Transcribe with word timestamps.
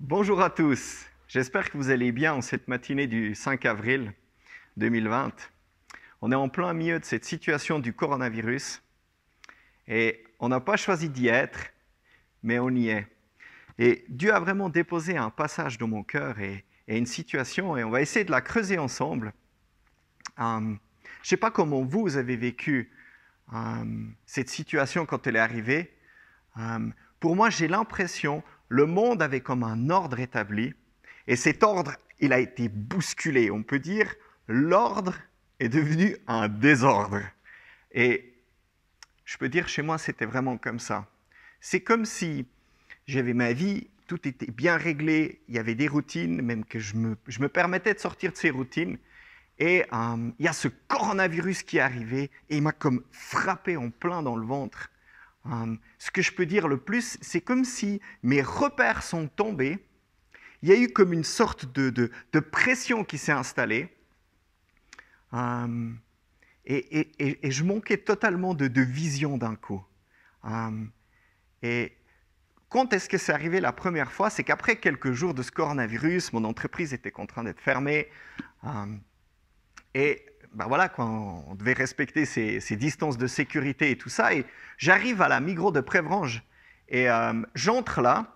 Bonjour 0.00 0.40
à 0.40 0.48
tous. 0.48 1.06
J'espère 1.26 1.72
que 1.72 1.76
vous 1.76 1.90
allez 1.90 2.12
bien 2.12 2.32
en 2.32 2.40
cette 2.40 2.68
matinée 2.68 3.08
du 3.08 3.34
5 3.34 3.66
avril 3.66 4.12
2020. 4.76 5.50
On 6.22 6.30
est 6.30 6.36
en 6.36 6.48
plein 6.48 6.72
milieu 6.72 7.00
de 7.00 7.04
cette 7.04 7.24
situation 7.24 7.80
du 7.80 7.92
coronavirus 7.92 8.80
et 9.88 10.24
on 10.38 10.50
n'a 10.50 10.60
pas 10.60 10.76
choisi 10.76 11.08
d'y 11.08 11.26
être, 11.26 11.58
mais 12.44 12.60
on 12.60 12.70
y 12.70 12.90
est. 12.90 13.08
Et 13.78 14.04
Dieu 14.08 14.32
a 14.32 14.38
vraiment 14.38 14.68
déposé 14.68 15.16
un 15.16 15.30
passage 15.30 15.78
dans 15.78 15.88
mon 15.88 16.04
cœur 16.04 16.38
et, 16.38 16.64
une 16.86 17.04
situation 17.04 17.76
et 17.76 17.82
on 17.82 17.90
va 17.90 18.00
essayer 18.00 18.24
de 18.24 18.30
la 18.30 18.40
creuser 18.40 18.78
ensemble. 18.78 19.32
Euh, 20.38 20.60
je 20.60 20.64
ne 20.64 20.76
sais 21.24 21.36
pas 21.36 21.50
comment 21.50 21.82
vous 21.82 22.16
avez 22.16 22.36
vécu 22.36 22.92
euh, 23.52 24.06
cette 24.26 24.48
situation 24.48 25.06
quand 25.06 25.26
elle 25.26 25.34
est 25.34 25.40
arrivée. 25.40 25.92
Euh, 26.56 26.88
pour 27.18 27.34
moi, 27.34 27.50
j'ai 27.50 27.66
l'impression 27.66 28.44
le 28.68 28.86
monde 28.86 29.22
avait 29.22 29.40
comme 29.40 29.62
un 29.62 29.90
ordre 29.90 30.20
établi, 30.20 30.74
et 31.26 31.36
cet 31.36 31.62
ordre, 31.62 31.94
il 32.20 32.32
a 32.32 32.38
été 32.38 32.68
bousculé. 32.68 33.50
On 33.50 33.62
peut 33.62 33.78
dire, 33.78 34.14
l'ordre 34.46 35.14
est 35.60 35.68
devenu 35.68 36.16
un 36.26 36.48
désordre. 36.48 37.20
Et 37.92 38.34
je 39.24 39.36
peux 39.36 39.48
dire, 39.48 39.68
chez 39.68 39.82
moi, 39.82 39.98
c'était 39.98 40.24
vraiment 40.24 40.56
comme 40.56 40.78
ça. 40.78 41.06
C'est 41.60 41.80
comme 41.80 42.04
si 42.04 42.46
j'avais 43.06 43.34
ma 43.34 43.52
vie, 43.52 43.88
tout 44.06 44.26
était 44.26 44.50
bien 44.50 44.76
réglé, 44.76 45.42
il 45.48 45.54
y 45.54 45.58
avait 45.58 45.74
des 45.74 45.86
routines, 45.86 46.40
même 46.40 46.64
que 46.64 46.78
je 46.78 46.96
me, 46.96 47.16
je 47.26 47.40
me 47.40 47.48
permettais 47.48 47.92
de 47.92 47.98
sortir 47.98 48.32
de 48.32 48.36
ces 48.36 48.50
routines. 48.50 48.98
Et 49.58 49.84
euh, 49.92 50.30
il 50.38 50.44
y 50.44 50.48
a 50.48 50.52
ce 50.52 50.68
coronavirus 50.68 51.62
qui 51.62 51.78
est 51.78 51.80
arrivé 51.80 52.30
et 52.48 52.56
il 52.56 52.62
m'a 52.62 52.72
comme 52.72 53.02
frappé 53.10 53.76
en 53.76 53.90
plein 53.90 54.22
dans 54.22 54.36
le 54.36 54.46
ventre. 54.46 54.90
Euh, 55.48 55.76
ce 55.98 56.10
que 56.10 56.22
je 56.22 56.32
peux 56.32 56.46
dire 56.46 56.68
le 56.68 56.78
plus, 56.78 57.18
c'est 57.20 57.40
comme 57.40 57.64
si 57.64 58.00
mes 58.22 58.42
repères 58.42 59.02
sont 59.02 59.28
tombés. 59.28 59.78
Il 60.62 60.68
y 60.68 60.72
a 60.72 60.76
eu 60.76 60.88
comme 60.88 61.12
une 61.12 61.24
sorte 61.24 61.66
de, 61.66 62.10
pression 62.38 63.04
qui 63.04 63.18
s'est 63.18 63.32
installée. 63.32 63.88
Euh, 65.34 65.92
et, 66.66 67.50
je 67.50 67.64
manquais 67.64 67.98
totalement 67.98 68.54
de, 68.54 68.80
vision 68.80 69.38
d'un 69.38 69.54
coup. 69.54 69.82
Euh, 70.44 70.84
et 71.62 71.92
quand 72.68 72.92
est-ce 72.92 73.08
que 73.08 73.16
c'est 73.16 73.32
arrivé 73.32 73.60
la 73.60 73.72
première 73.72 74.12
fois? 74.12 74.30
C'est 74.30 74.44
qu'après 74.44 74.76
quelques 74.76 75.12
jours 75.12 75.32
de 75.32 75.42
ce 75.42 75.50
coronavirus, 75.50 76.32
mon 76.32 76.44
entreprise 76.44 76.92
était 76.92 77.10
contrainte 77.10 77.46
d'être 77.46 77.60
fermée. 77.60 78.08
et 79.94 80.26
ben 80.54 80.66
voilà, 80.66 80.88
quand 80.88 81.44
on 81.48 81.54
devait 81.54 81.72
respecter 81.72 82.24
ces, 82.24 82.76
distances 82.76 83.18
de 83.18 83.26
sécurité 83.26 83.90
et 83.90 83.96
tout 83.96 84.08
ça. 84.08 84.34
Et 84.34 84.44
j'arrive 84.76 85.22
à 85.22 85.28
la 85.28 85.40
Migros 85.40 85.72
de 85.72 85.80
Prévrange 85.80 86.42
et 86.88 87.10
euh, 87.10 87.32
j'entre 87.54 88.00
là, 88.00 88.34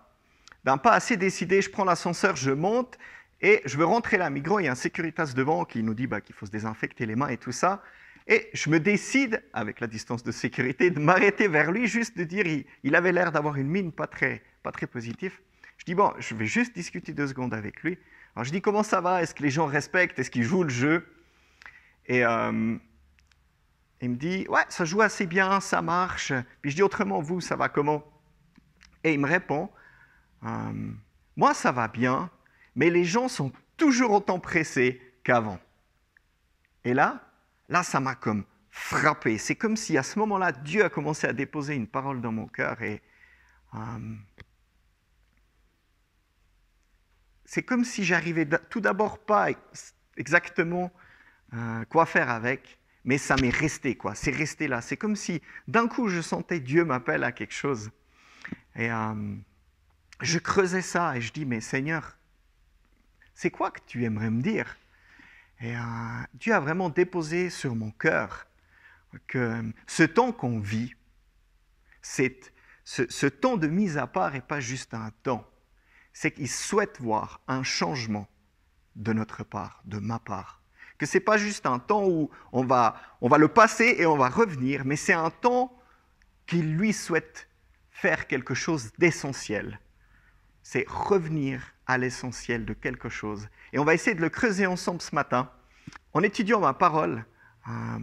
d'un 0.63 0.77
pas 0.77 0.91
assez 0.91 1.17
décidé, 1.17 1.61
je 1.61 1.69
prends 1.69 1.83
l'ascenseur, 1.83 2.35
je 2.35 2.51
monte 2.51 2.97
et 3.41 3.61
je 3.65 3.77
veux 3.77 3.85
rentrer 3.85 4.17
à 4.17 4.19
la 4.19 4.29
Migros. 4.29 4.59
Il 4.59 4.65
y 4.65 4.67
a 4.67 4.71
un 4.71 4.75
sécuritas 4.75 5.33
devant 5.35 5.65
qui 5.65 5.83
nous 5.83 5.93
dit 5.93 6.07
bah, 6.07 6.21
qu'il 6.21 6.35
faut 6.35 6.45
se 6.45 6.51
désinfecter 6.51 7.05
les 7.05 7.15
mains 7.15 7.29
et 7.29 7.37
tout 7.37 7.51
ça. 7.51 7.81
Et 8.27 8.49
je 8.53 8.69
me 8.69 8.79
décide, 8.79 9.43
avec 9.51 9.81
la 9.81 9.87
distance 9.87 10.23
de 10.23 10.31
sécurité, 10.31 10.89
de 10.89 10.99
m'arrêter 10.99 11.49
vers 11.49 11.71
lui, 11.71 11.87
juste 11.87 12.17
de 12.17 12.23
dire, 12.23 12.45
il, 12.83 12.95
avait 12.95 13.11
l'air 13.11 13.33
d'avoir 13.33 13.57
une 13.57 13.67
mine 13.67 13.91
pas 13.91 14.07
très, 14.07 14.41
pas 14.63 14.71
très 14.71 14.87
positive. 14.87 15.37
Je 15.77 15.83
dis, 15.83 15.95
bon, 15.95 16.13
je 16.19 16.33
vais 16.33 16.45
juste 16.45 16.73
discuter 16.73 17.11
deux 17.11 17.27
secondes 17.27 17.53
avec 17.53 17.83
lui. 17.83 17.97
Alors 18.35 18.45
je 18.45 18.51
dis, 18.51 18.61
comment 18.61 18.83
ça 18.83 19.01
va? 19.01 19.21
Est-ce 19.21 19.35
que 19.35 19.43
les 19.43 19.49
gens 19.49 19.65
respectent? 19.65 20.17
Est-ce 20.19 20.31
qu'ils 20.31 20.43
jouent 20.43 20.63
le 20.63 20.69
jeu? 20.69 21.05
Et 22.05 22.25
euh, 22.25 22.77
il 24.01 24.09
me 24.09 24.15
dit, 24.15 24.45
ouais, 24.49 24.65
ça 24.69 24.85
joue 24.85 25.01
assez 25.01 25.25
bien, 25.25 25.59
ça 25.59 25.81
marche. 25.81 26.33
Puis 26.61 26.71
je 26.71 26.75
dis, 26.75 26.83
autrement, 26.83 27.21
vous, 27.21 27.41
ça 27.41 27.55
va 27.55 27.69
comment? 27.69 28.03
Et 29.03 29.13
il 29.13 29.19
me 29.19 29.27
répond, 29.27 29.69
euh, 30.45 30.91
moi, 31.35 31.53
ça 31.53 31.71
va 31.71 31.87
bien, 31.87 32.29
mais 32.75 32.89
les 32.89 33.05
gens 33.05 33.27
sont 33.27 33.51
toujours 33.77 34.11
autant 34.11 34.39
pressés 34.39 35.01
qu'avant. 35.23 35.59
Et 36.83 36.93
là, 36.93 37.23
là, 37.69 37.83
ça 37.83 37.99
m'a 37.99 38.15
comme 38.15 38.43
frappé. 38.69 39.37
C'est 39.37 39.55
comme 39.55 39.77
si 39.77 39.97
à 39.97 40.03
ce 40.03 40.19
moment-là, 40.19 40.51
Dieu 40.51 40.83
a 40.83 40.89
commencé 40.89 41.27
à 41.27 41.33
déposer 41.33 41.75
une 41.75 41.87
parole 41.87 42.21
dans 42.21 42.31
mon 42.31 42.47
cœur 42.47 42.81
et 42.81 43.01
euh, 43.75 44.15
c'est 47.45 47.63
comme 47.63 47.83
si 47.83 48.03
j'arrivais 48.03 48.47
tout 48.69 48.81
d'abord 48.81 49.19
pas 49.19 49.49
exactement 50.17 50.91
euh, 51.53 51.85
quoi 51.85 52.05
faire 52.05 52.29
avec, 52.29 52.79
mais 53.05 53.17
ça 53.17 53.35
m'est 53.35 53.49
resté, 53.49 53.95
quoi. 53.95 54.15
C'est 54.15 54.31
resté 54.31 54.67
là. 54.67 54.81
C'est 54.81 54.97
comme 54.97 55.15
si 55.15 55.41
d'un 55.67 55.87
coup 55.87 56.07
je 56.07 56.21
sentais 56.21 56.59
Dieu 56.59 56.85
m'appelle 56.85 57.23
à 57.23 57.31
quelque 57.31 57.53
chose. 57.53 57.91
Et 58.75 58.91
euh, 58.91 59.35
je 60.21 60.39
creusais 60.39 60.81
ça 60.81 61.15
et 61.15 61.21
je 61.21 61.31
dis, 61.31 61.45
mais 61.45 61.61
Seigneur, 61.61 62.17
c'est 63.35 63.51
quoi 63.51 63.71
que 63.71 63.81
tu 63.85 64.03
aimerais 64.03 64.31
me 64.31 64.41
dire? 64.41 64.77
Et 65.59 65.75
euh, 65.75 65.79
Dieu 66.33 66.53
a 66.53 66.59
vraiment 66.59 66.89
déposé 66.89 67.49
sur 67.49 67.75
mon 67.75 67.91
cœur 67.91 68.47
que 69.27 69.63
ce 69.85 70.03
temps 70.03 70.31
qu'on 70.31 70.59
vit, 70.59 70.95
c'est, 72.01 72.51
ce, 72.83 73.03
ce 73.09 73.27
temps 73.27 73.57
de 73.57 73.67
mise 73.67 73.97
à 73.97 74.07
part 74.07 74.31
n'est 74.31 74.41
pas 74.41 74.59
juste 74.59 74.93
un 74.93 75.11
temps. 75.21 75.47
C'est 76.13 76.31
qu'il 76.31 76.49
souhaite 76.49 76.99
voir 76.99 77.41
un 77.47 77.63
changement 77.63 78.27
de 78.95 79.13
notre 79.13 79.43
part, 79.43 79.81
de 79.85 79.99
ma 79.99 80.19
part 80.19 80.62
que 81.03 81.09
ce 81.09 81.17
n'est 81.17 81.23
pas 81.23 81.35
juste 81.35 81.65
un 81.65 81.79
temps 81.79 82.05
où 82.07 82.29
on 82.53 82.63
va, 82.63 82.95
on 83.19 83.27
va 83.27 83.37
le 83.37 83.49
passer 83.49 83.97
et 83.99 84.05
on 84.05 84.15
va 84.15 84.29
revenir, 84.29 84.85
mais 84.85 84.95
c'est 84.95 85.11
un 85.11 85.31
temps 85.31 85.77
qu'il 86.47 86.77
lui 86.77 86.93
souhaite 86.93 87.49
faire 87.91 88.25
quelque 88.25 88.53
chose 88.53 88.93
d'essentiel. 88.99 89.81
C'est 90.61 90.85
revenir 90.87 91.73
à 91.87 91.97
l'essentiel 91.97 92.63
de 92.63 92.71
quelque 92.71 93.09
chose. 93.09 93.49
Et 93.73 93.79
on 93.79 93.83
va 93.83 93.93
essayer 93.93 94.15
de 94.15 94.21
le 94.21 94.29
creuser 94.29 94.65
ensemble 94.65 95.01
ce 95.01 95.13
matin. 95.13 95.51
En 96.13 96.23
étudiant 96.23 96.61
ma 96.61 96.73
parole, 96.73 97.25
euh, 97.67 97.99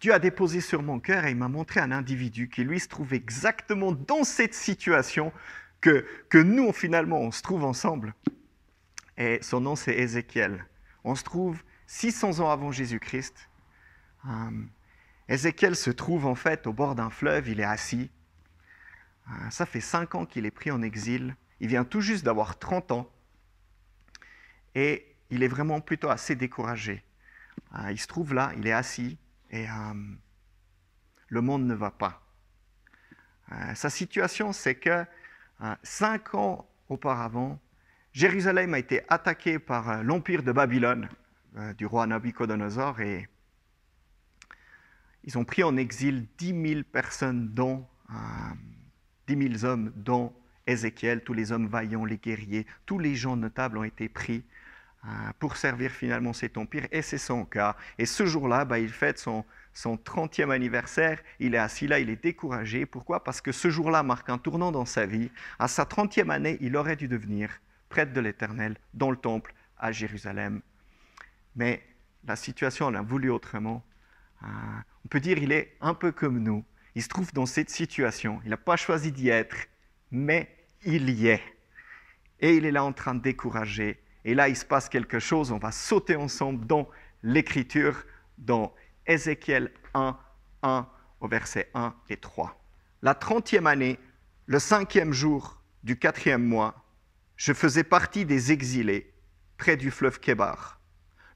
Dieu 0.00 0.12
a 0.12 0.18
déposé 0.18 0.60
sur 0.60 0.82
mon 0.82 0.98
cœur 0.98 1.26
et 1.26 1.30
il 1.30 1.36
m'a 1.36 1.46
montré 1.46 1.78
un 1.78 1.92
individu 1.92 2.48
qui, 2.48 2.64
lui, 2.64 2.80
se 2.80 2.88
trouve 2.88 3.14
exactement 3.14 3.92
dans 3.92 4.24
cette 4.24 4.54
situation 4.54 5.32
que, 5.80 6.04
que 6.28 6.38
nous, 6.38 6.72
finalement, 6.72 7.20
on 7.20 7.30
se 7.30 7.42
trouve 7.42 7.62
ensemble. 7.62 8.14
Et 9.16 9.38
son 9.42 9.60
nom, 9.60 9.76
c'est 9.76 9.94
Ézéchiel. 9.94 10.66
On 11.04 11.14
se 11.14 11.22
trouve 11.22 11.62
600 11.90 12.38
ans 12.38 12.50
avant 12.50 12.70
Jésus-Christ. 12.70 13.50
Euh, 14.24 14.30
Ézéchiel 15.28 15.74
se 15.74 15.90
trouve 15.90 16.24
en 16.24 16.36
fait 16.36 16.68
au 16.68 16.72
bord 16.72 16.94
d'un 16.94 17.10
fleuve, 17.10 17.48
il 17.48 17.58
est 17.58 17.64
assis. 17.64 18.12
Euh, 19.28 19.50
ça 19.50 19.66
fait 19.66 19.80
5 19.80 20.14
ans 20.14 20.24
qu'il 20.24 20.46
est 20.46 20.52
pris 20.52 20.70
en 20.70 20.82
exil. 20.82 21.34
Il 21.58 21.66
vient 21.66 21.84
tout 21.84 22.00
juste 22.00 22.24
d'avoir 22.24 22.60
30 22.60 22.92
ans. 22.92 23.10
Et 24.76 25.16
il 25.30 25.42
est 25.42 25.48
vraiment 25.48 25.80
plutôt 25.80 26.10
assez 26.10 26.36
découragé. 26.36 27.02
Euh, 27.74 27.90
il 27.90 27.98
se 27.98 28.06
trouve 28.06 28.34
là, 28.34 28.52
il 28.56 28.68
est 28.68 28.72
assis, 28.72 29.18
et 29.50 29.66
le 31.28 31.40
monde 31.40 31.66
ne 31.66 31.74
va 31.74 31.90
pas. 31.90 32.22
sa 33.74 33.90
situation, 33.90 34.52
c'est 34.52 34.76
que 34.76 35.04
5 35.82 36.36
ans 36.36 36.70
auparavant, 36.88 37.60
Jérusalem 38.12 38.74
a 38.74 38.78
été 38.78 39.02
attaquée 39.08 39.58
par 39.58 40.04
l'empire 40.04 40.44
de 40.44 40.52
Babylone. 40.52 41.08
Euh, 41.56 41.72
du 41.74 41.84
roi 41.84 42.06
Nabucodonosor 42.06 43.00
et 43.00 43.28
ils 45.24 45.36
ont 45.36 45.44
pris 45.44 45.64
en 45.64 45.76
exil 45.76 46.28
10 46.38 46.68
000 46.74 46.80
personnes, 46.84 47.48
dont 47.48 47.84
euh, 48.10 48.14
10 49.26 49.58
000 49.58 49.64
hommes, 49.64 49.92
dont 49.96 50.32
Ézéchiel, 50.68 51.24
tous 51.24 51.32
les 51.32 51.50
hommes 51.50 51.66
vaillants, 51.66 52.04
les 52.04 52.18
guerriers, 52.18 52.66
tous 52.86 53.00
les 53.00 53.16
gens 53.16 53.36
notables 53.36 53.78
ont 53.78 53.84
été 53.84 54.08
pris 54.08 54.44
euh, 55.04 55.08
pour 55.40 55.56
servir 55.56 55.90
finalement 55.90 56.32
cet 56.32 56.56
empire, 56.56 56.86
et 56.92 57.02
c'est 57.02 57.18
son 57.18 57.44
cas. 57.44 57.76
Et 57.98 58.06
ce 58.06 58.26
jour-là, 58.26 58.64
bah, 58.64 58.78
il 58.78 58.90
fête 58.90 59.18
son, 59.18 59.44
son 59.74 59.96
30e 59.96 60.50
anniversaire, 60.50 61.20
il 61.40 61.56
est 61.56 61.58
assis 61.58 61.88
là, 61.88 61.98
il 61.98 62.10
est 62.10 62.22
découragé. 62.22 62.86
Pourquoi? 62.86 63.24
Parce 63.24 63.40
que 63.40 63.50
ce 63.50 63.70
jour-là 63.70 64.04
marque 64.04 64.30
un 64.30 64.38
tournant 64.38 64.70
dans 64.70 64.86
sa 64.86 65.04
vie. 65.04 65.32
À 65.58 65.66
sa 65.66 65.82
30e 65.82 66.30
année, 66.30 66.58
il 66.60 66.76
aurait 66.76 66.96
dû 66.96 67.08
devenir 67.08 67.50
prêtre 67.88 68.12
de 68.12 68.20
l'Éternel 68.20 68.76
dans 68.94 69.10
le 69.10 69.16
temple 69.16 69.52
à 69.76 69.90
Jérusalem. 69.90 70.62
Mais 71.56 71.82
la 72.24 72.36
situation, 72.36 72.86
on 72.86 72.94
a 72.94 73.02
voulu 73.02 73.30
autrement. 73.30 73.84
Euh, 74.42 74.46
on 75.04 75.08
peut 75.08 75.20
dire 75.20 75.38
qu'il 75.38 75.52
est 75.52 75.76
un 75.80 75.94
peu 75.94 76.12
comme 76.12 76.38
nous. 76.38 76.64
Il 76.94 77.02
se 77.02 77.08
trouve 77.08 77.32
dans 77.32 77.46
cette 77.46 77.70
situation. 77.70 78.40
Il 78.44 78.50
n'a 78.50 78.56
pas 78.56 78.76
choisi 78.76 79.12
d'y 79.12 79.28
être, 79.28 79.56
mais 80.10 80.48
il 80.84 81.10
y 81.10 81.28
est. 81.28 81.42
Et 82.40 82.56
il 82.56 82.64
est 82.64 82.72
là 82.72 82.84
en 82.84 82.92
train 82.92 83.14
de 83.14 83.20
décourager. 83.20 84.02
Et 84.24 84.34
là, 84.34 84.48
il 84.48 84.56
se 84.56 84.64
passe 84.64 84.88
quelque 84.88 85.18
chose. 85.18 85.52
On 85.52 85.58
va 85.58 85.72
sauter 85.72 86.16
ensemble 86.16 86.66
dans 86.66 86.88
l'Écriture, 87.22 88.04
dans 88.38 88.74
Ézéchiel 89.06 89.72
1, 89.94 90.18
1 90.62 90.88
au 91.20 91.28
verset 91.28 91.70
1 91.74 91.94
et 92.08 92.16
3. 92.16 92.58
La 93.02 93.14
trentième 93.14 93.66
année, 93.66 93.98
le 94.46 94.58
cinquième 94.58 95.12
jour 95.12 95.62
du 95.82 95.98
quatrième 95.98 96.44
mois, 96.44 96.84
je 97.36 97.52
faisais 97.52 97.84
partie 97.84 98.26
des 98.26 98.52
exilés 98.52 99.14
près 99.56 99.76
du 99.76 99.90
fleuve 99.90 100.20
Kébar 100.20 100.79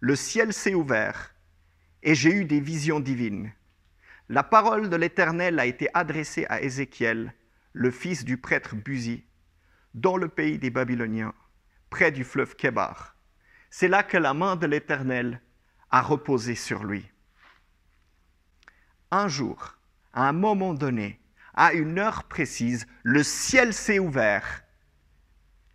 le 0.04 0.16
ciel 0.16 0.52
s'est 0.52 0.74
ouvert 0.74 1.34
et 2.02 2.14
j'ai 2.14 2.30
eu 2.30 2.44
des 2.44 2.60
visions 2.60 3.00
divines. 3.00 3.50
La 4.28 4.42
parole 4.42 4.90
de 4.90 4.96
l'Éternel 4.96 5.58
a 5.58 5.64
été 5.64 5.88
adressée 5.94 6.44
à 6.50 6.60
Ézéchiel, 6.60 7.32
le 7.72 7.90
fils 7.90 8.22
du 8.22 8.36
prêtre 8.36 8.76
Buzi. 8.76 9.24
dans 9.94 10.18
le 10.18 10.28
pays 10.28 10.58
des 10.58 10.68
Babyloniens, 10.68 11.32
près 11.88 12.12
du 12.12 12.22
fleuve 12.22 12.54
Kébar. 12.54 13.16
C'est 13.70 13.88
là 13.88 14.02
que 14.02 14.18
la 14.18 14.34
main 14.34 14.56
de 14.56 14.66
l'Éternel 14.66 15.40
a 15.90 16.02
reposé 16.02 16.54
sur 16.54 16.84
lui. 16.84 17.10
Un 19.10 19.28
jour, 19.28 19.78
à 20.12 20.28
un 20.28 20.34
moment 20.34 20.74
donné, 20.74 21.18
à 21.54 21.72
une 21.72 21.98
heure 21.98 22.24
précise, 22.24 22.86
le 23.04 23.22
ciel 23.22 23.72
s'est 23.72 24.00
ouvert. 24.00 24.63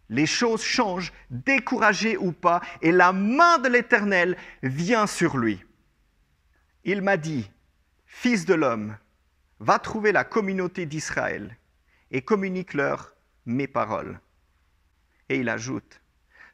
Les 0.10 0.26
choses 0.26 0.64
changent, 0.64 1.14
découragé 1.30 2.18
ou 2.18 2.32
pas, 2.32 2.62
et 2.82 2.92
la 2.92 3.14
main 3.14 3.60
de 3.60 3.70
l'Éternel 3.70 4.38
vient 4.64 5.08
sur 5.08 5.38
lui. 5.38 5.64
Il 6.84 7.02
m'a 7.02 7.18
dit, 7.18 7.50
Fils 8.06 8.46
de 8.46 8.56
l'homme, 8.56 8.98
va 9.60 9.78
trouver 9.78 10.12
la 10.12 10.24
communauté 10.24 10.86
d'Israël 10.86 11.58
et 12.12 12.22
communique-leur 12.22 13.14
mes 13.46 13.68
paroles. 13.68 14.20
Et 15.30 15.38
il 15.38 15.50
ajoute, 15.50 16.02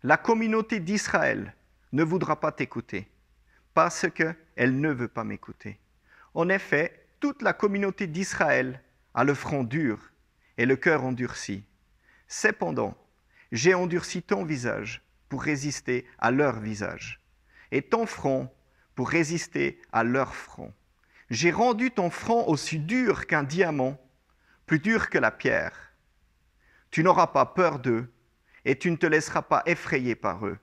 la 0.04 0.18
communauté 0.18 0.80
d'Israël 0.80 1.56
ne 1.94 2.04
voudra 2.04 2.40
pas 2.40 2.52
t'écouter 2.52 3.08
parce 3.74 4.08
qu'elle 4.10 4.80
ne 4.80 4.92
veut 4.92 5.08
pas 5.08 5.24
m'écouter. 5.24 5.80
En 6.34 6.50
effet, 6.50 7.08
toute 7.20 7.42
la 7.42 7.54
communauté 7.54 8.08
d'Israël 8.08 8.82
a 9.14 9.24
le 9.24 9.34
front 9.34 9.64
dur 9.64 10.12
et 10.58 10.66
le 10.66 10.76
cœur 10.76 11.04
endurci. 11.04 11.64
Cependant, 12.28 12.98
j'ai 13.56 13.74
endurci 13.74 14.22
ton 14.22 14.44
visage 14.44 15.02
pour 15.30 15.42
résister 15.42 16.06
à 16.20 16.30
leur 16.30 16.60
visage, 16.60 17.22
et 17.72 17.82
ton 17.82 18.06
front 18.06 18.52
pour 18.96 19.10
résister 19.10 19.82
à 19.94 20.04
leur 20.04 20.36
front. 20.36 20.74
J'ai 21.30 21.52
rendu 21.52 21.90
ton 21.90 22.10
front 22.10 22.46
aussi 22.50 22.80
dur 22.80 23.28
qu'un 23.28 23.44
diamant, 23.44 23.98
plus 24.66 24.80
dur 24.80 25.10
que 25.10 25.18
la 25.18 25.32
pierre. 25.32 25.94
Tu 26.92 27.02
n'auras 27.02 27.28
pas 27.28 27.46
peur 27.46 27.80
d'eux, 27.80 28.12
et 28.66 28.78
tu 28.78 28.92
ne 28.92 28.98
te 28.98 29.06
laisseras 29.06 29.44
pas 29.44 29.64
effrayer 29.66 30.16
par 30.16 30.46
eux, 30.46 30.60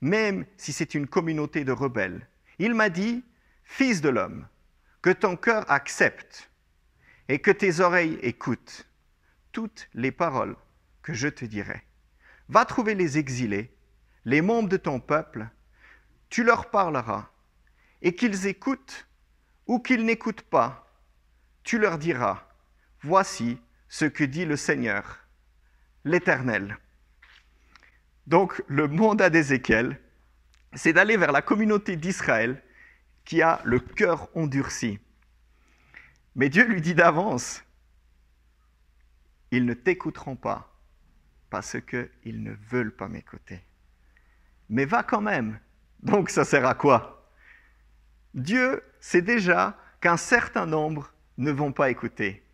même 0.00 0.46
si 0.56 0.72
c'est 0.72 0.94
une 0.94 1.06
communauté 1.06 1.64
de 1.64 1.72
rebelles. 1.72 2.26
Il 2.58 2.72
m'a 2.72 2.88
dit, 2.88 3.24
Fils 3.62 4.00
de 4.00 4.08
l'homme, 4.08 4.48
que 5.02 5.10
ton 5.10 5.36
cœur 5.36 5.70
accepte 5.70 6.50
et 7.28 7.40
que 7.40 7.50
tes 7.50 7.80
oreilles 7.80 8.18
écoutent 8.22 8.88
toutes 9.52 9.90
les 9.92 10.12
paroles 10.12 10.56
que 11.02 11.12
je 11.12 11.28
te 11.28 11.44
dirai. 11.44 11.82
Va 12.48 12.64
trouver 12.64 12.94
les 12.94 13.18
exilés, 13.18 13.74
les 14.24 14.40
membres 14.40 14.68
de 14.68 14.76
ton 14.76 15.00
peuple, 15.00 15.48
tu 16.28 16.44
leur 16.44 16.70
parleras, 16.70 17.30
et 18.02 18.14
qu'ils 18.14 18.46
écoutent 18.46 19.06
ou 19.66 19.80
qu'ils 19.80 20.04
n'écoutent 20.04 20.42
pas, 20.42 20.86
tu 21.64 21.78
leur 21.78 21.98
diras, 21.98 22.46
voici 23.02 23.58
ce 23.88 24.04
que 24.04 24.24
dit 24.24 24.44
le 24.44 24.56
Seigneur, 24.56 25.20
l'Éternel. 26.04 26.78
Donc 28.26 28.62
le 28.68 28.88
mandat 28.88 29.30
d'Ézéchiel, 29.30 30.00
c'est 30.74 30.92
d'aller 30.92 31.16
vers 31.16 31.32
la 31.32 31.42
communauté 31.42 31.96
d'Israël 31.96 32.62
qui 33.24 33.42
a 33.42 33.60
le 33.64 33.80
cœur 33.80 34.28
endurci. 34.36 34.98
Mais 36.34 36.48
Dieu 36.48 36.64
lui 36.64 36.80
dit 36.80 36.94
d'avance, 36.94 37.64
ils 39.50 39.64
ne 39.64 39.74
t'écouteront 39.74 40.36
pas 40.36 40.75
parce 41.56 41.78
qu'ils 41.80 42.42
ne 42.42 42.52
veulent 42.68 42.94
pas 42.94 43.08
m'écouter. 43.08 43.64
Mais 44.68 44.84
va 44.84 45.02
quand 45.02 45.22
même. 45.22 45.58
Donc 46.00 46.28
ça 46.28 46.44
sert 46.44 46.66
à 46.66 46.74
quoi? 46.74 47.32
Dieu 48.34 48.82
sait 49.00 49.22
déjà 49.22 49.74
qu'un 50.02 50.18
certain 50.18 50.66
nombre 50.66 51.14
ne 51.38 51.50
vont 51.50 51.72
pas 51.72 51.88
écouter. 51.88 52.44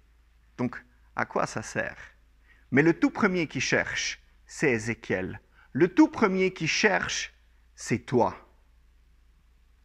Donc 0.56 0.80
à 1.16 1.26
quoi 1.26 1.46
ça 1.46 1.62
sert? 1.62 1.96
Mais 2.70 2.82
le 2.82 2.96
tout 2.96 3.10
premier 3.10 3.48
qui 3.48 3.60
cherche, 3.60 4.22
c'est 4.46 4.70
Ézéchiel. 4.70 5.40
Le 5.72 5.88
tout 5.88 6.06
premier 6.06 6.52
qui 6.52 6.68
cherche, 6.68 7.34
c'est 7.74 8.06
toi. 8.06 8.36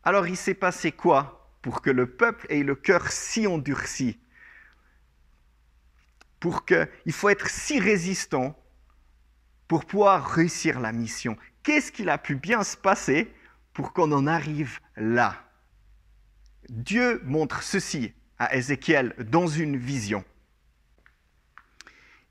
Alors 0.03 0.27
il 0.27 0.37
s'est 0.37 0.53
passé 0.53 0.91
quoi 0.91 1.57
pour 1.63 1.81
que 1.81 1.89
le 1.89 2.05
peuple 2.05 2.45
ait 2.51 2.61
le 2.61 2.75
cœur 2.75 3.11
si 3.11 3.47
endurci? 3.47 4.19
Pour 6.39 6.65
que, 6.65 6.87
il 7.07 7.13
faut 7.13 7.29
être 7.29 7.49
si 7.49 7.79
résistant 7.79 8.55
pour 9.67 9.85
pouvoir 9.85 10.25
réussir 10.29 10.79
la 10.79 10.91
mission. 10.91 11.37
Qu'est-ce 11.63 11.91
qu'il 11.91 12.09
a 12.09 12.17
pu 12.17 12.35
bien 12.35 12.63
se 12.63 12.77
passer 12.77 13.33
pour 13.73 13.93
qu'on 13.93 14.11
en 14.11 14.27
arrive 14.27 14.79
là? 14.95 15.35
Dieu 16.69 17.21
montre 17.23 17.63
ceci 17.63 18.13
à 18.39 18.55
Ézéchiel 18.55 19.13
dans 19.19 19.47
une 19.47 19.77
vision. 19.77 20.23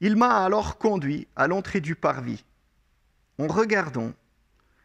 Il 0.00 0.16
m'a 0.16 0.44
alors 0.44 0.78
conduit 0.78 1.26
à 1.36 1.46
l'entrée 1.46 1.80
du 1.80 1.94
parvis. 1.94 2.44
En 3.38 3.46
regardant, 3.46 4.12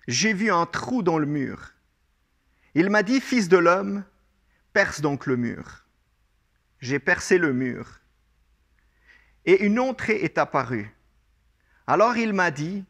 j'ai 0.07 0.33
vu 0.33 0.51
un 0.51 0.65
trou 0.65 1.03
dans 1.03 1.17
le 1.17 1.25
mur. 1.25 1.73
Il 2.75 2.89
m'a 2.89 3.03
dit, 3.03 3.19
Fils 3.19 3.49
de 3.49 3.57
l'homme, 3.57 4.05
perce 4.73 5.01
donc 5.01 5.25
le 5.25 5.35
mur. 5.35 5.85
J'ai 6.79 6.99
percé 6.99 7.37
le 7.37 7.53
mur. 7.53 7.99
Et 9.45 9.65
une 9.65 9.79
entrée 9.79 10.23
est 10.23 10.37
apparue. 10.37 10.95
Alors 11.91 12.15
il 12.15 12.31
m'a 12.31 12.51
dit, 12.51 12.85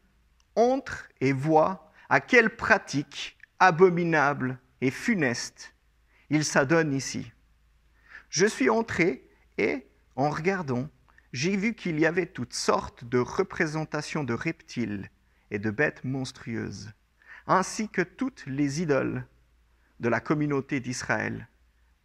entre 0.54 1.08
et 1.20 1.32
vois 1.32 1.90
à 2.08 2.20
quelle 2.20 2.54
pratique 2.54 3.36
abominable 3.58 4.60
et 4.80 4.92
funeste 4.92 5.74
il 6.30 6.44
s'adonne 6.44 6.92
ici. 6.92 7.32
Je 8.30 8.46
suis 8.46 8.70
entré 8.70 9.28
et, 9.58 9.88
en 10.14 10.30
regardant, 10.30 10.88
j'ai 11.32 11.56
vu 11.56 11.74
qu'il 11.74 11.98
y 11.98 12.06
avait 12.06 12.26
toutes 12.26 12.54
sortes 12.54 13.02
de 13.02 13.18
représentations 13.18 14.22
de 14.22 14.34
reptiles 14.34 15.10
et 15.50 15.58
de 15.58 15.72
bêtes 15.72 16.04
monstrueuses, 16.04 16.92
ainsi 17.48 17.88
que 17.88 18.02
toutes 18.02 18.46
les 18.46 18.82
idoles 18.82 19.26
de 19.98 20.08
la 20.08 20.20
communauté 20.20 20.78
d'Israël 20.78 21.48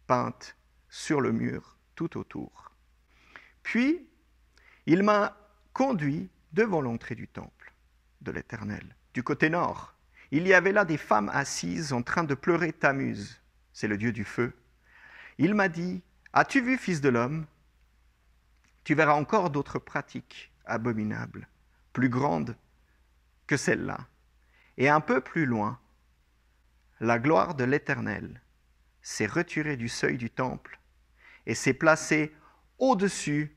peintes 0.08 0.56
sur 0.88 1.20
le 1.20 1.30
mur 1.30 1.78
tout 1.94 2.18
autour. 2.18 2.72
Puis, 3.62 4.04
il 4.86 5.04
m'a 5.04 5.36
conduit 5.72 6.28
devant 6.52 6.80
l'entrée 6.80 7.14
du 7.14 7.28
temple 7.28 7.72
de 8.20 8.32
l'Éternel, 8.32 8.96
du 9.14 9.22
côté 9.22 9.50
nord. 9.50 9.94
Il 10.30 10.46
y 10.46 10.54
avait 10.54 10.72
là 10.72 10.84
des 10.84 10.96
femmes 10.96 11.30
assises 11.32 11.92
en 11.92 12.02
train 12.02 12.24
de 12.24 12.34
pleurer 12.34 12.72
Tammuz, 12.72 13.40
c'est 13.72 13.88
le 13.88 13.96
dieu 13.96 14.12
du 14.12 14.24
feu. 14.24 14.52
Il 15.38 15.54
m'a 15.54 15.68
dit, 15.68 16.02
As-tu 16.32 16.60
vu, 16.60 16.76
fils 16.76 17.00
de 17.00 17.08
l'homme? 17.08 17.46
Tu 18.84 18.94
verras 18.94 19.14
encore 19.14 19.50
d'autres 19.50 19.78
pratiques 19.78 20.52
abominables, 20.66 21.48
plus 21.92 22.08
grandes 22.08 22.56
que 23.46 23.56
celle-là. 23.56 23.98
Et 24.76 24.88
un 24.88 25.00
peu 25.00 25.20
plus 25.20 25.46
loin, 25.46 25.80
la 27.00 27.18
gloire 27.18 27.54
de 27.54 27.64
l'Éternel 27.64 28.42
s'est 29.02 29.26
retirée 29.26 29.76
du 29.76 29.88
seuil 29.88 30.18
du 30.18 30.30
temple 30.30 30.78
et 31.46 31.54
s'est 31.54 31.74
placée 31.74 32.34
au-dessus 32.78 33.56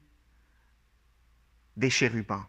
des 1.77 1.89
chérubins. 1.89 2.47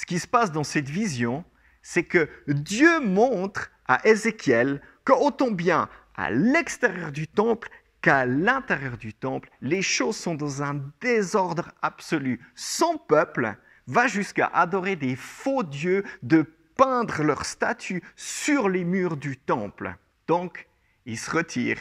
Ce 0.00 0.06
qui 0.06 0.18
se 0.18 0.26
passe 0.26 0.50
dans 0.50 0.64
cette 0.64 0.88
vision, 0.88 1.44
c'est 1.82 2.04
que 2.04 2.26
Dieu 2.48 3.00
montre 3.00 3.70
à 3.86 4.08
Ézéchiel 4.08 4.80
que 5.04 5.12
autant 5.12 5.50
bien 5.50 5.90
à 6.14 6.30
l'extérieur 6.30 7.12
du 7.12 7.28
temple 7.28 7.68
qu'à 8.00 8.24
l'intérieur 8.24 8.96
du 8.96 9.12
temple, 9.12 9.50
les 9.60 9.82
choses 9.82 10.16
sont 10.16 10.34
dans 10.34 10.62
un 10.62 10.80
désordre 11.02 11.70
absolu. 11.82 12.40
Son 12.54 12.96
peuple 12.96 13.58
va 13.88 14.06
jusqu'à 14.06 14.46
adorer 14.46 14.96
des 14.96 15.16
faux 15.16 15.64
dieux, 15.64 16.02
de 16.22 16.46
peindre 16.78 17.22
leurs 17.22 17.44
statues 17.44 18.02
sur 18.16 18.70
les 18.70 18.84
murs 18.84 19.18
du 19.18 19.36
temple. 19.36 19.98
Donc, 20.26 20.66
il 21.04 21.18
se 21.18 21.30
retire 21.30 21.76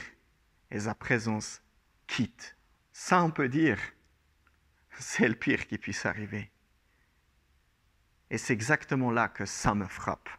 et 0.72 0.82
sa 0.82 0.94
présence 0.94 1.62
quitte. 2.06 2.58
Ça, 2.92 3.24
on 3.24 3.32
peut 3.32 3.48
dire, 3.48 3.80
c'est 5.00 5.30
le 5.30 5.36
pire 5.36 5.68
qui 5.68 5.78
puisse 5.78 6.06
arriver. 6.06 6.52
Et 8.30 8.38
c'est 8.38 8.54
exactement 8.54 9.12
là 9.12 9.28
que 9.28 9.46
ça 9.46 9.74
me 9.74 9.86
frappe. 9.86 10.30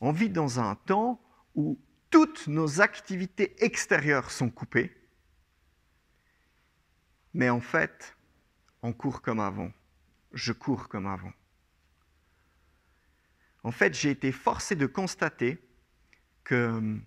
On 0.00 0.12
vit 0.12 0.30
dans 0.30 0.60
un 0.60 0.74
temps 0.74 1.20
où 1.54 1.78
toutes 2.10 2.46
nos 2.46 2.80
activités 2.80 3.54
extérieures 3.64 4.30
sont 4.30 4.50
coupées, 4.50 4.96
mais 7.32 7.50
en 7.50 7.60
fait, 7.60 8.16
on 8.82 8.92
court 8.92 9.22
comme 9.22 9.40
avant. 9.40 9.72
Je 10.32 10.52
cours 10.52 10.88
comme 10.88 11.06
avant. 11.06 11.32
En 13.62 13.70
fait, 13.70 13.94
j'ai 13.94 14.10
été 14.10 14.30
forcé 14.30 14.76
de 14.76 14.86
constater 14.86 15.58
que 16.44 16.98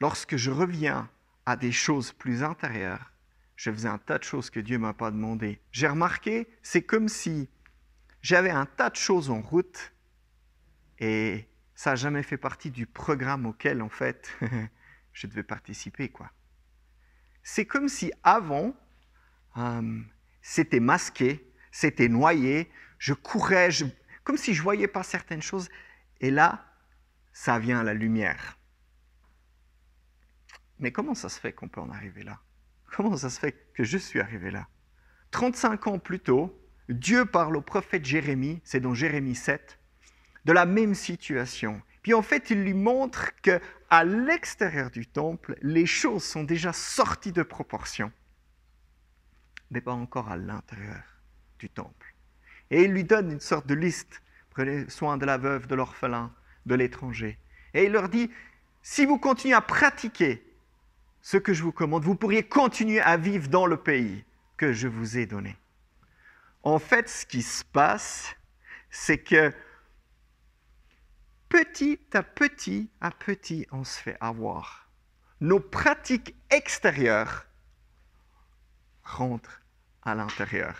lorsque 0.00 0.36
je 0.36 0.50
reviens 0.50 1.10
à 1.46 1.56
des 1.56 1.72
choses 1.72 2.12
plus 2.12 2.42
intérieures, 2.42 3.12
je 3.58 3.72
faisais 3.72 3.88
un 3.88 3.98
tas 3.98 4.18
de 4.18 4.24
choses 4.24 4.50
que 4.50 4.60
Dieu 4.60 4.78
m'a 4.78 4.94
pas 4.94 5.10
demandé. 5.10 5.60
J'ai 5.72 5.88
remarqué, 5.88 6.46
c'est 6.62 6.82
comme 6.82 7.08
si 7.08 7.50
j'avais 8.22 8.50
un 8.50 8.66
tas 8.66 8.88
de 8.88 8.94
choses 8.94 9.30
en 9.30 9.40
route 9.40 9.92
et 11.00 11.48
ça 11.74 11.90
n'a 11.90 11.96
jamais 11.96 12.22
fait 12.22 12.36
partie 12.36 12.70
du 12.70 12.86
programme 12.86 13.46
auquel, 13.46 13.82
en 13.82 13.88
fait, 13.88 14.32
je 15.12 15.26
devais 15.26 15.42
participer. 15.42 16.08
quoi. 16.08 16.30
C'est 17.42 17.66
comme 17.66 17.88
si 17.88 18.12
avant, 18.22 18.76
euh, 19.56 20.02
c'était 20.40 20.78
masqué, 20.78 21.52
c'était 21.72 22.08
noyé, 22.08 22.70
je 22.98 23.12
courais, 23.12 23.70
comme 24.22 24.36
si 24.36 24.54
je 24.54 24.60
ne 24.60 24.64
voyais 24.64 24.88
pas 24.88 25.02
certaines 25.02 25.42
choses. 25.42 25.68
Et 26.20 26.30
là, 26.30 26.64
ça 27.32 27.58
vient 27.58 27.80
à 27.80 27.82
la 27.82 27.94
lumière. 27.94 28.56
Mais 30.78 30.92
comment 30.92 31.14
ça 31.14 31.28
se 31.28 31.40
fait 31.40 31.52
qu'on 31.52 31.68
peut 31.68 31.80
en 31.80 31.90
arriver 31.90 32.22
là? 32.22 32.40
Comment 32.94 33.16
ça 33.16 33.30
se 33.30 33.38
fait 33.38 33.52
que 33.74 33.84
je 33.84 33.98
suis 33.98 34.20
arrivé 34.20 34.50
là? 34.50 34.66
35 35.30 35.86
ans 35.86 35.98
plus 35.98 36.20
tôt, 36.20 36.58
Dieu 36.88 37.26
parle 37.26 37.56
au 37.56 37.60
prophète 37.60 38.04
Jérémie, 38.04 38.60
c'est 38.64 38.80
dans 38.80 38.94
Jérémie 38.94 39.34
7, 39.34 39.78
de 40.44 40.52
la 40.52 40.64
même 40.64 40.94
situation. 40.94 41.82
Puis 42.02 42.14
en 42.14 42.22
fait, 42.22 42.50
il 42.50 42.62
lui 42.62 42.74
montre 42.74 43.32
que 43.42 43.60
à 43.90 44.04
l'extérieur 44.04 44.90
du 44.90 45.06
temple, 45.06 45.56
les 45.60 45.86
choses 45.86 46.24
sont 46.24 46.44
déjà 46.44 46.72
sorties 46.72 47.32
de 47.32 47.42
proportion, 47.42 48.10
mais 49.70 49.80
pas 49.80 49.92
encore 49.92 50.28
à 50.30 50.36
l'intérieur 50.36 51.02
du 51.58 51.68
temple. 51.68 52.14
Et 52.70 52.84
il 52.84 52.92
lui 52.92 53.04
donne 53.04 53.32
une 53.32 53.40
sorte 53.40 53.66
de 53.66 53.74
liste. 53.74 54.22
Prenez 54.50 54.88
soin 54.88 55.16
de 55.16 55.26
la 55.26 55.38
veuve, 55.38 55.66
de 55.66 55.74
l'orphelin, 55.74 56.32
de 56.66 56.74
l'étranger. 56.74 57.38
Et 57.74 57.84
il 57.84 57.92
leur 57.92 58.08
dit, 58.08 58.30
si 58.82 59.06
vous 59.06 59.18
continuez 59.18 59.54
à 59.54 59.60
pratiquer 59.60 60.42
ce 61.20 61.36
que 61.36 61.52
je 61.52 61.62
vous 61.62 61.72
commande, 61.72 62.04
vous 62.04 62.14
pourriez 62.14 62.42
continuer 62.42 63.00
à 63.00 63.16
vivre 63.16 63.48
dans 63.48 63.66
le 63.66 63.76
pays 63.76 64.24
que 64.56 64.72
je 64.72 64.88
vous 64.88 65.18
ai 65.18 65.26
donné. 65.26 65.56
En 66.62 66.78
fait, 66.78 67.08
ce 67.08 67.24
qui 67.24 67.42
se 67.42 67.64
passe, 67.64 68.34
c'est 68.90 69.18
que 69.18 69.52
petit 71.48 72.00
à 72.12 72.22
petit 72.22 72.90
à 73.00 73.10
petit, 73.10 73.66
on 73.70 73.84
se 73.84 74.00
fait 74.00 74.16
avoir. 74.20 74.88
Nos 75.40 75.60
pratiques 75.60 76.34
extérieures 76.50 77.46
rentrent 79.02 79.62
à 80.02 80.14
l'intérieur. 80.14 80.76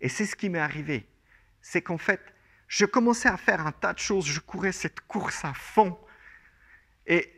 Et 0.00 0.08
c'est 0.08 0.26
ce 0.26 0.36
qui 0.36 0.48
m'est 0.48 0.58
arrivé. 0.58 1.08
C'est 1.60 1.82
qu'en 1.82 1.98
fait, 1.98 2.20
je 2.66 2.84
commençais 2.84 3.28
à 3.28 3.36
faire 3.36 3.66
un 3.66 3.72
tas 3.72 3.92
de 3.92 3.98
choses, 3.98 4.26
je 4.26 4.40
courais 4.40 4.72
cette 4.72 5.00
course 5.00 5.44
à 5.44 5.54
fond. 5.54 5.98
Et 7.06 7.37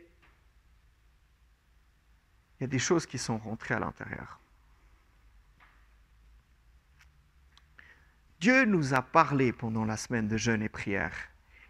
il 2.61 2.65
y 2.65 2.65
a 2.65 2.67
des 2.67 2.77
choses 2.77 3.07
qui 3.07 3.17
sont 3.17 3.39
rentrées 3.39 3.73
à 3.73 3.79
l'intérieur. 3.79 4.39
Dieu 8.39 8.65
nous 8.65 8.93
a 8.93 9.01
parlé 9.01 9.51
pendant 9.51 9.83
la 9.83 9.97
semaine 9.97 10.27
de 10.27 10.37
jeûne 10.37 10.61
et 10.61 10.69
prière. 10.69 11.15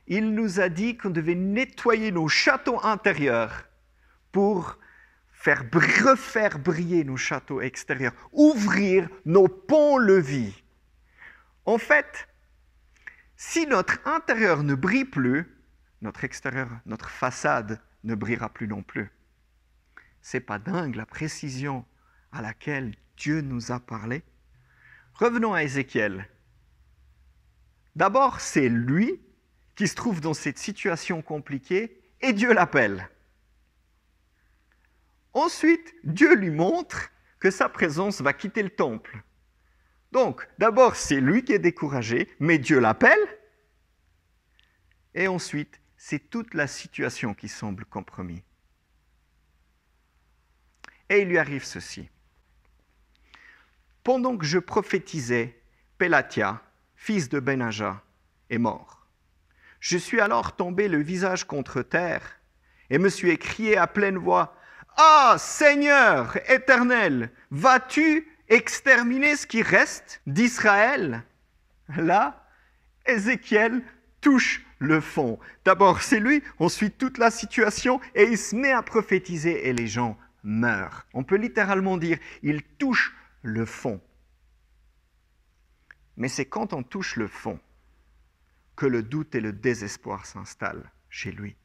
Il 0.07 0.33
nous 0.33 0.59
a 0.59 0.67
dit 0.67 0.97
qu'on 0.97 1.09
devait 1.09 1.35
nettoyer 1.35 2.11
nos 2.11 2.27
châteaux 2.27 2.83
intérieurs 2.83 3.69
pour 4.33 4.77
faire 5.31 5.63
refaire 5.71 6.59
briller 6.59 7.05
nos 7.05 7.15
châteaux 7.15 7.61
extérieurs, 7.61 8.13
ouvrir 8.33 9.07
nos 9.23 9.47
ponts-levis. 9.47 10.61
En 11.63 11.77
fait, 11.77 12.27
si 13.37 13.65
notre 13.65 14.05
intérieur 14.05 14.63
ne 14.63 14.75
brille 14.75 15.05
plus, 15.05 15.57
notre 16.01 16.25
extérieur, 16.25 16.67
notre 16.85 17.09
façade 17.09 17.79
ne 18.03 18.13
brillera 18.13 18.49
plus 18.49 18.67
non 18.67 18.83
plus. 18.83 19.09
C'est 20.21 20.39
pas 20.39 20.59
dingue 20.59 20.95
la 20.95 21.05
précision 21.05 21.85
à 22.31 22.41
laquelle 22.41 22.95
Dieu 23.17 23.41
nous 23.41 23.71
a 23.71 23.79
parlé. 23.79 24.23
Revenons 25.13 25.53
à 25.53 25.63
Ézéchiel. 25.63 26.27
D'abord, 27.95 28.39
c'est 28.39 28.69
lui 28.69 29.19
qui 29.75 29.87
se 29.87 29.95
trouve 29.95 30.21
dans 30.21 30.33
cette 30.33 30.57
situation 30.57 31.21
compliquée 31.21 32.01
et 32.21 32.33
Dieu 32.33 32.53
l'appelle. 32.53 33.09
Ensuite, 35.33 35.93
Dieu 36.03 36.35
lui 36.35 36.49
montre 36.49 37.11
que 37.39 37.51
sa 37.51 37.69
présence 37.69 38.21
va 38.21 38.33
quitter 38.33 38.63
le 38.63 38.69
temple. 38.69 39.23
Donc, 40.11 40.47
d'abord, 40.59 40.95
c'est 40.95 41.21
lui 41.21 41.43
qui 41.43 41.53
est 41.53 41.59
découragé, 41.59 42.29
mais 42.39 42.57
Dieu 42.57 42.79
l'appelle. 42.79 43.19
Et 45.13 45.27
ensuite, 45.27 45.79
c'est 45.97 46.29
toute 46.29 46.53
la 46.53 46.67
situation 46.67 47.33
qui 47.33 47.47
semble 47.47 47.85
compromise. 47.85 48.41
Et 51.11 51.23
il 51.23 51.27
lui 51.27 51.37
arrive 51.37 51.65
ceci. 51.65 52.07
Pendant 54.01 54.37
que 54.37 54.45
je 54.45 54.59
prophétisais, 54.59 55.59
Pélatia, 55.97 56.61
fils 56.95 57.27
de 57.27 57.41
Benaja, 57.41 58.01
est 58.49 58.57
mort. 58.57 59.05
Je 59.81 59.97
suis 59.97 60.21
alors 60.21 60.55
tombé 60.55 60.87
le 60.87 61.01
visage 61.01 61.43
contre 61.43 61.81
terre 61.81 62.39
et 62.89 62.97
me 62.97 63.09
suis 63.09 63.29
écrié 63.29 63.75
à 63.75 63.87
pleine 63.87 64.17
voix, 64.17 64.55
Ah 64.95 65.35
Seigneur 65.37 66.37
éternel, 66.49 67.29
vas-tu 67.49 68.25
exterminer 68.47 69.35
ce 69.35 69.47
qui 69.47 69.63
reste 69.63 70.21
d'Israël? 70.27 71.23
Là, 71.97 72.47
Ézéchiel 73.05 73.83
touche 74.21 74.65
le 74.79 75.01
fond. 75.01 75.39
D'abord 75.65 76.03
c'est 76.03 76.21
lui, 76.21 76.41
ensuite 76.57 76.97
toute 76.97 77.17
la 77.17 77.31
situation, 77.31 77.99
et 78.15 78.23
il 78.23 78.37
se 78.37 78.55
met 78.55 78.71
à 78.71 78.81
prophétiser 78.81 79.67
et 79.67 79.73
les 79.73 79.87
gens 79.87 80.17
meurent. 80.43 81.05
On 81.13 81.23
peut 81.23 81.35
littéralement 81.35 81.97
dire, 81.97 82.17
il 82.43 82.63
touche 82.63 83.15
le 83.41 83.65
fond. 83.65 84.01
Mais 86.17 86.27
c'est 86.27 86.45
quand 86.45 86.73
on 86.73 86.83
touche 86.83 87.15
le 87.15 87.27
fond 87.27 87.59
que 88.75 88.85
le 88.85 89.03
doute 89.03 89.35
et 89.35 89.41
le 89.41 89.53
désespoir 89.53 90.25
s'installent 90.25 90.91
chez 91.09 91.31
lui. 91.31 91.55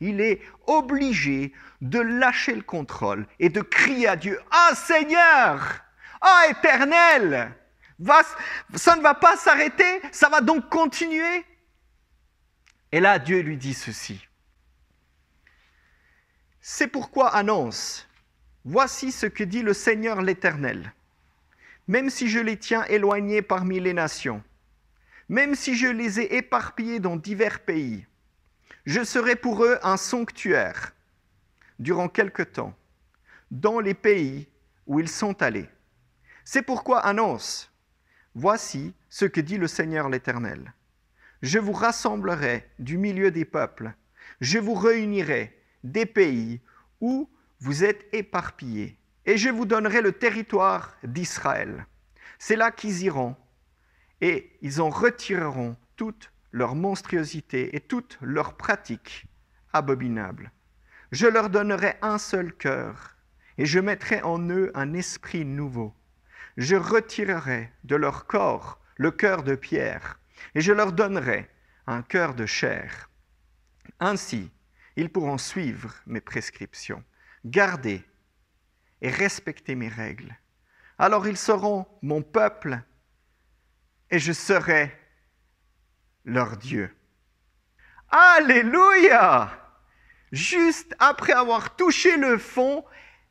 Il 0.00 0.20
est 0.20 0.40
obligé 0.66 1.52
de 1.80 2.00
lâcher 2.00 2.54
le 2.54 2.62
contrôle 2.62 3.26
et 3.38 3.48
de 3.48 3.62
crier 3.62 4.08
à 4.08 4.16
Dieu, 4.16 4.38
Ah 4.50 4.74
Seigneur, 4.74 5.82
Ah 6.20 6.46
Éternel, 6.50 7.56
ça 8.74 8.96
ne 8.96 9.02
va 9.02 9.14
pas 9.14 9.36
s'arrêter, 9.36 10.02
ça 10.12 10.28
va 10.28 10.40
donc 10.40 10.68
continuer? 10.68 11.44
Et 12.92 13.00
là, 13.00 13.18
Dieu 13.18 13.40
lui 13.40 13.56
dit 13.56 13.74
ceci. 13.74 14.26
C'est 16.60 16.88
pourquoi 16.88 17.34
annonce, 17.34 18.08
voici 18.66 19.10
ce 19.10 19.24
que 19.24 19.44
dit 19.44 19.62
le 19.62 19.72
Seigneur 19.72 20.20
l'Éternel 20.20 20.92
même 21.88 22.10
si 22.10 22.28
je 22.28 22.40
les 22.40 22.56
tiens 22.56 22.84
éloignés 22.84 23.42
parmi 23.42 23.80
les 23.80 23.92
nations, 23.92 24.42
même 25.28 25.54
si 25.54 25.76
je 25.76 25.88
les 25.88 26.20
ai 26.20 26.36
éparpillés 26.36 27.00
dans 27.00 27.16
divers 27.16 27.60
pays, 27.60 28.06
je 28.84 29.04
serai 29.04 29.36
pour 29.36 29.64
eux 29.64 29.78
un 29.82 29.96
sanctuaire 29.96 30.92
durant 31.78 32.08
quelque 32.08 32.42
temps 32.42 32.74
dans 33.50 33.80
les 33.80 33.94
pays 33.94 34.48
où 34.86 35.00
ils 35.00 35.08
sont 35.08 35.42
allés. 35.42 35.68
C'est 36.44 36.62
pourquoi 36.62 37.00
annonce, 37.00 37.72
voici 38.34 38.94
ce 39.08 39.24
que 39.24 39.40
dit 39.40 39.58
le 39.58 39.68
Seigneur 39.68 40.08
l'Éternel. 40.08 40.72
Je 41.42 41.58
vous 41.58 41.72
rassemblerai 41.72 42.68
du 42.78 42.98
milieu 42.98 43.30
des 43.30 43.44
peuples, 43.44 43.92
je 44.40 44.58
vous 44.58 44.74
réunirai 44.74 45.56
des 45.84 46.06
pays 46.06 46.60
où 47.00 47.28
vous 47.60 47.84
êtes 47.84 48.06
éparpillés 48.12 48.98
et 49.26 49.36
je 49.36 49.48
vous 49.48 49.66
donnerai 49.66 50.00
le 50.00 50.12
territoire 50.12 50.96
d'Israël. 51.02 51.86
C'est 52.38 52.56
là 52.56 52.70
qu'ils 52.70 53.02
iront, 53.02 53.36
et 54.20 54.56
ils 54.62 54.80
en 54.80 54.88
retireront 54.88 55.76
toute 55.96 56.32
leur 56.52 56.74
monstruosité 56.74 57.74
et 57.76 57.80
toutes 57.80 58.18
leurs 58.22 58.56
pratiques 58.56 59.26
abominables. 59.72 60.52
Je 61.12 61.26
leur 61.26 61.50
donnerai 61.50 61.96
un 62.02 62.18
seul 62.18 62.52
cœur, 62.52 63.16
et 63.58 63.66
je 63.66 63.80
mettrai 63.80 64.22
en 64.22 64.38
eux 64.50 64.70
un 64.74 64.94
esprit 64.94 65.44
nouveau. 65.44 65.94
Je 66.56 66.76
retirerai 66.76 67.72
de 67.84 67.96
leur 67.96 68.26
corps 68.26 68.80
le 68.96 69.10
cœur 69.10 69.42
de 69.42 69.54
pierre, 69.54 70.20
et 70.54 70.60
je 70.60 70.72
leur 70.72 70.92
donnerai 70.92 71.50
un 71.86 72.02
cœur 72.02 72.34
de 72.34 72.46
chair. 72.46 73.10
Ainsi, 74.00 74.50
ils 74.96 75.10
pourront 75.10 75.38
suivre 75.38 75.94
mes 76.06 76.20
prescriptions, 76.20 77.04
garder 77.50 78.04
et 79.00 79.10
respecter 79.10 79.74
mes 79.74 79.88
règles. 79.88 80.36
Alors 80.98 81.26
ils 81.26 81.36
seront 81.36 81.86
mon 82.02 82.22
peuple 82.22 82.80
et 84.10 84.18
je 84.18 84.32
serai 84.32 84.96
leur 86.24 86.56
Dieu. 86.56 86.94
Alléluia 88.08 89.62
Juste 90.32 90.94
après 90.98 91.32
avoir 91.32 91.76
touché 91.76 92.16
le 92.16 92.36
fond, 92.36 92.84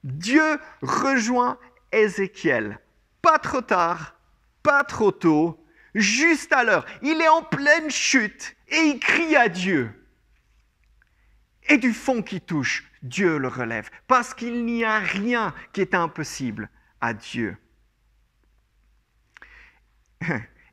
Dieu 0.04 0.60
rejoint 0.82 1.60
Ézéchiel. 1.92 2.80
Pas 3.22 3.38
trop 3.38 3.62
tard, 3.62 4.16
pas 4.64 4.84
trop 4.84 5.12
tôt, 5.12 5.64
juste 5.94 6.54
à 6.54 6.64
l'heure. 6.64 6.86
Il 7.02 7.22
est 7.22 7.28
en 7.28 7.44
pleine 7.44 7.90
chute 7.90 8.56
et 8.70 8.78
il 8.78 9.00
crie 9.00 9.36
à 9.36 9.50
Dieu. 9.50 9.92
Et 11.68 11.78
du 11.78 11.94
fond 11.94 12.22
qui 12.22 12.40
touche, 12.40 12.90
Dieu 13.06 13.38
le 13.38 13.48
relève, 13.48 13.90
parce 14.08 14.34
qu'il 14.34 14.66
n'y 14.66 14.84
a 14.84 15.00
rien 15.00 15.54
qui 15.74 15.82
est 15.82 15.96
impossible 15.96 16.70
à 17.02 17.14
Dieu. 17.14 17.58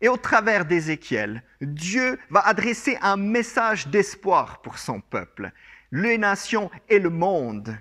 Et 0.00 0.08
au 0.08 0.16
travers 0.16 0.64
d'Ézéchiel, 0.64 1.42
Dieu 1.60 2.18
va 2.30 2.40
adresser 2.40 2.98
un 3.02 3.16
message 3.16 3.86
d'espoir 3.86 4.60
pour 4.62 4.78
son 4.78 5.00
peuple, 5.00 5.52
les 5.92 6.18
nations 6.18 6.70
et 6.88 6.98
le 6.98 7.10
monde 7.10 7.76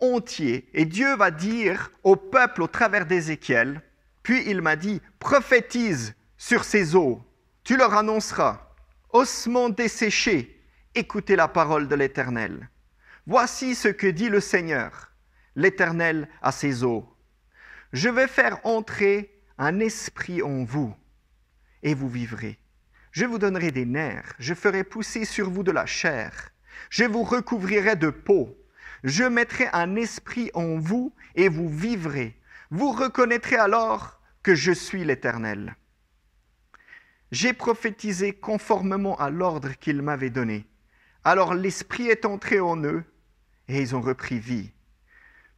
entier. 0.00 0.68
Et 0.74 0.84
Dieu 0.84 1.16
va 1.16 1.30
dire 1.30 1.90
au 2.02 2.16
peuple 2.16 2.62
au 2.62 2.66
travers 2.66 3.06
d'Ézéchiel, 3.06 3.80
Puis 4.24 4.42
il 4.46 4.62
m'a 4.62 4.74
dit, 4.74 5.00
prophétise 5.20 6.16
sur 6.36 6.64
ces 6.64 6.96
eaux, 6.96 7.22
tu 7.62 7.76
leur 7.76 7.94
annonceras, 7.94 8.74
ossements 9.10 9.68
desséchés, 9.68 10.60
écoutez 10.94 11.36
la 11.36 11.46
parole 11.46 11.86
de 11.86 11.94
l'Éternel. 11.94 12.68
Voici 13.26 13.74
ce 13.74 13.88
que 13.88 14.06
dit 14.06 14.28
le 14.28 14.40
Seigneur, 14.40 15.12
l'Éternel 15.56 16.28
à 16.42 16.52
ces 16.52 16.84
eaux. 16.84 17.08
Je 17.94 18.10
vais 18.10 18.26
faire 18.26 18.60
entrer 18.64 19.40
un 19.56 19.80
esprit 19.80 20.42
en 20.42 20.64
vous, 20.64 20.94
et 21.82 21.94
vous 21.94 22.10
vivrez. 22.10 22.58
Je 23.12 23.24
vous 23.24 23.38
donnerai 23.38 23.70
des 23.70 23.86
nerfs, 23.86 24.34
je 24.38 24.52
ferai 24.52 24.84
pousser 24.84 25.24
sur 25.24 25.48
vous 25.48 25.62
de 25.62 25.70
la 25.70 25.86
chair, 25.86 26.50
je 26.90 27.04
vous 27.04 27.22
recouvrirai 27.22 27.96
de 27.96 28.10
peau, 28.10 28.58
je 29.04 29.24
mettrai 29.24 29.68
un 29.72 29.96
esprit 29.96 30.50
en 30.52 30.78
vous, 30.78 31.14
et 31.34 31.48
vous 31.48 31.68
vivrez. 31.68 32.38
Vous 32.70 32.90
reconnaîtrez 32.92 33.56
alors 33.56 34.20
que 34.42 34.54
je 34.54 34.72
suis 34.72 35.04
l'Éternel. 35.04 35.76
J'ai 37.32 37.54
prophétisé 37.54 38.32
conformément 38.32 39.16
à 39.16 39.30
l'ordre 39.30 39.72
qu'il 39.78 40.02
m'avait 40.02 40.30
donné. 40.30 40.66
Alors 41.24 41.54
l'Esprit 41.54 42.08
est 42.08 42.26
entré 42.26 42.60
en 42.60 42.76
eux, 42.84 43.04
et 43.68 43.80
ils 43.80 43.94
ont 43.96 44.00
repris 44.00 44.38
vie. 44.38 44.72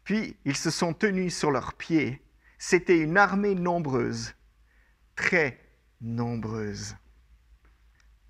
Puis 0.05 0.37
ils 0.45 0.57
se 0.57 0.71
sont 0.71 0.93
tenus 0.93 1.37
sur 1.37 1.51
leurs 1.51 1.75
pieds. 1.75 2.23
C'était 2.59 2.99
une 2.99 3.19
armée 3.19 3.55
nombreuse, 3.55 4.35
très 5.15 5.61
nombreuse. 6.01 6.95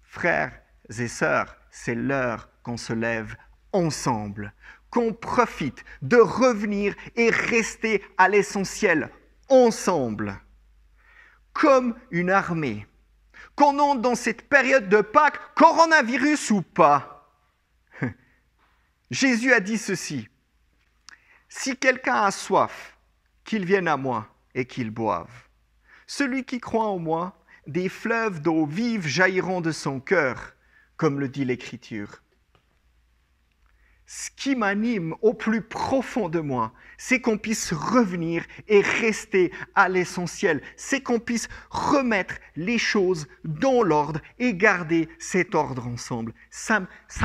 Frères 0.03 0.59
et 0.99 1.09
sœurs, 1.09 1.57
c'est 1.71 1.95
l'heure 1.95 2.49
qu'on 2.63 2.77
se 2.77 2.93
lève 2.93 3.37
ensemble, 3.73 4.53
qu'on 4.91 5.13
profite 5.13 5.85
de 6.01 6.17
revenir 6.17 6.95
et 7.17 7.31
rester 7.31 8.03
à 8.17 8.29
l'essentiel 8.29 9.11
ensemble, 9.49 10.41
comme 11.53 11.95
une 12.11 12.31
armée, 12.31 12.87
qu'on 13.55 13.79
entre 13.79 14.01
dans 14.01 14.15
cette 14.15 14.49
période 14.49 14.89
de 14.89 15.01
Pâques, 15.01 15.41
coronavirus 15.55 16.51
ou 16.51 16.63
pas. 16.63 17.16
Jésus 19.11 19.53
a 19.53 19.61
dit 19.61 19.79
ceci, 19.79 20.29
si 21.49 21.77
quelqu'un 21.77 22.25
a 22.25 22.31
soif, 22.33 22.99
qu'il 23.45 23.65
vienne 23.65 23.87
à 23.87 23.97
moi 23.97 24.29
et 24.55 24.65
qu'il 24.65 24.91
boive. 24.91 25.31
Celui 26.09 26.45
qui 26.45 26.59
croit 26.59 26.89
en 26.89 26.99
moi, 26.99 27.39
des 27.69 27.89
fleuves 27.89 28.43
d'eau 28.43 28.67
vive 28.67 29.07
jailliront 29.07 29.61
de 29.61 29.71
son 29.71 30.01
cœur, 30.01 30.55
comme 30.97 31.21
le 31.21 31.29
dit 31.29 31.45
l'Écriture. 31.45 32.21
Ce 34.09 34.31
qui 34.31 34.55
m'anime 34.55 35.17
au 35.21 35.35
plus 35.35 35.63
profond 35.63 36.29
de 36.29 36.39
moi, 36.39 36.73
c'est 36.97 37.21
qu'on 37.21 37.39
puisse 37.39 37.73
revenir 37.73 38.45
et 38.69 38.81
rester 38.81 39.53
à 39.75 39.89
l'essentiel. 39.89 40.63
C'est 40.77 41.03
qu'on 41.03 41.19
puisse 41.19 41.49
remettre 41.71 42.37
les 42.55 42.79
choses 42.79 43.27
dans 43.45 43.83
l'ordre 43.83 44.21
et 44.39 44.55
garder 44.55 45.09
cet 45.19 45.57
ordre 45.57 45.89
ensemble. 45.89 46.35
Ça, 46.51 46.81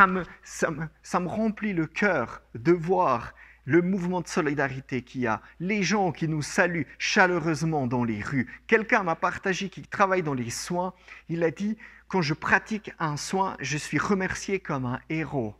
me, 0.07 0.23
me 0.23 1.27
remplit 1.27 1.73
le 1.73 1.85
cœur 1.85 2.41
de 2.55 2.71
voir 2.71 3.35
le 3.65 3.83
mouvement 3.83 4.21
de 4.21 4.27
solidarité 4.27 5.03
qu'il 5.03 5.21
y 5.21 5.27
a, 5.27 5.43
les 5.59 5.83
gens 5.83 6.11
qui 6.11 6.27
nous 6.27 6.41
saluent 6.41 6.87
chaleureusement 6.97 7.85
dans 7.85 8.03
les 8.03 8.23
rues. 8.23 8.51
Quelqu'un 8.65 9.03
m'a 9.03 9.15
partagé 9.15 9.69
qui 9.69 9.83
travaille 9.83 10.23
dans 10.23 10.33
les 10.33 10.49
soins. 10.49 10.95
Il 11.29 11.43
a 11.43 11.51
dit, 11.51 11.77
quand 12.07 12.23
je 12.23 12.33
pratique 12.33 12.91
un 12.97 13.17
soin, 13.17 13.55
je 13.59 13.77
suis 13.77 13.99
remercié 13.99 14.59
comme 14.59 14.85
un 14.85 14.99
héros. 15.09 15.55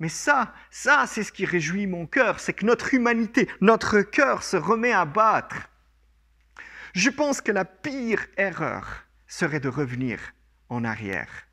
Mais 0.00 0.08
ça, 0.08 0.54
ça, 0.70 1.04
c'est 1.06 1.24
ce 1.24 1.32
qui 1.32 1.44
réjouit 1.44 1.86
mon 1.86 2.06
cœur, 2.06 2.38
c'est 2.38 2.52
que 2.52 2.66
notre 2.66 2.94
humanité, 2.94 3.48
notre 3.60 4.00
cœur 4.00 4.42
se 4.42 4.56
remet 4.56 4.92
à 4.92 5.04
battre. 5.04 5.68
Je 6.92 7.10
pense 7.10 7.40
que 7.40 7.52
la 7.52 7.64
pire 7.64 8.26
erreur 8.36 9.04
serait 9.26 9.60
de 9.60 9.68
revenir 9.68 10.20
en 10.68 10.84
arrière, 10.84 11.48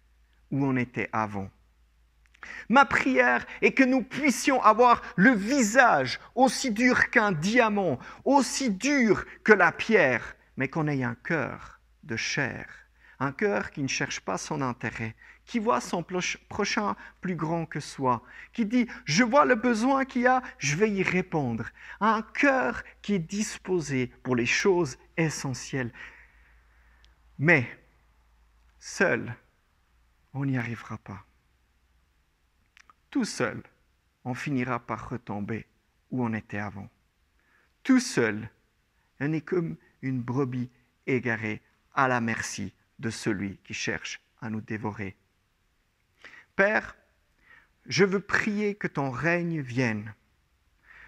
où 0.52 0.66
on 0.66 0.75
était 0.75 1.10
avant. 1.12 1.50
Ma 2.69 2.86
prière 2.86 3.46
est 3.62 3.72
que 3.72 3.84
nous 3.84 4.04
puissions 4.04 4.62
avoir 4.62 5.02
le 5.15 5.32
visage 5.32 6.19
aussi 6.36 6.72
dur 6.72 7.10
qu'un 7.10 7.32
diamant, 7.32 8.00
aussi 8.24 8.69
dur 8.69 9.26
que 9.43 9.54
la 9.54 9.72
pierre, 9.72 10.36
mais 10.58 10.67
qu'on 10.67 10.88
ait 10.88 11.04
un 11.04 11.15
cœur 11.15 11.80
de 12.04 12.15
chair, 12.15 12.67
un 13.19 13.32
cœur 13.32 13.71
qui 13.71 13.82
ne 13.82 13.88
cherche 13.88 14.19
pas 14.19 14.38
son 14.38 14.62
intérêt, 14.62 15.15
qui 15.45 15.60
voit 15.60 15.82
son 15.82 16.04
prochain 16.49 16.95
plus 17.21 17.36
grand 17.36 17.65
que 17.65 17.80
soi, 17.80 18.23
qui 18.54 18.65
dit, 18.65 18.88
je 19.06 19.23
vois 19.23 19.45
le 19.45 19.56
besoin 19.56 20.06
qu'il 20.06 20.23
y 20.23 20.28
a, 20.28 20.41
je 20.58 20.75
vais 20.75 20.91
y 20.91 21.04
répondre. 21.04 21.65
Un 22.01 22.21
cœur 22.21 22.84
qui 23.01 23.13
est 23.15 23.19
disposé 23.19 24.08
pour 24.23 24.36
les 24.36 24.45
choses 24.45 24.97
essentielles. 25.17 25.91
Mais 27.38 27.67
seul, 28.80 29.36
on 30.34 30.45
n'y 30.45 30.58
arrivera 30.58 30.97
pas 30.97 31.25
tout 33.15 33.23
seul, 33.23 33.63
on 34.25 34.34
finira 34.34 34.78
par 34.78 35.10
retomber 35.10 35.65
où 36.12 36.21
on 36.21 36.34
était 36.34 36.58
avant. 36.58 36.89
Tout 37.82 38.01
seul, 38.01 38.49
on 39.21 39.32
est 39.32 39.39
comme 39.39 39.78
une 40.01 40.21
brebis 40.21 40.69
égarée 41.08 41.62
à 41.93 42.10
la 42.10 42.19
merci 42.19 42.73
de 42.99 43.10
celui 43.10 43.58
qui 43.58 43.73
cherche 43.73 44.21
à 44.41 44.49
nous 44.49 44.62
dévorer. 44.62 45.17
Père, 46.55 46.95
je 47.86 48.05
veux 48.05 48.19
prier 48.19 48.75
que 48.75 48.88
ton 48.88 49.12
règne 49.12 49.62
vienne. 49.62 50.13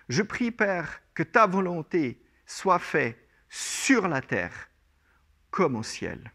Je 0.09 0.21
prie, 0.21 0.51
Père, 0.51 1.01
que 1.13 1.23
ta 1.23 1.47
volonté 1.47 2.21
soit 2.45 2.79
faite 2.79 3.17
sur 3.49 4.07
la 4.07 4.21
terre 4.21 4.69
comme 5.49 5.75
au 5.75 5.83
ciel. 5.83 6.31